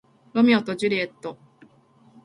[0.33, 1.37] ロミオとジュリエット